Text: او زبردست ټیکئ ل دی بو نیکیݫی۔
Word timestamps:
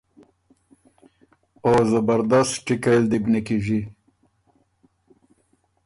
او 1.65 1.73
زبردست 1.91 2.53
ټیکئ 2.65 2.97
ل 3.01 3.05
دی 3.09 3.17
بو 3.23 3.29
نیکیݫی۔ 3.33 3.79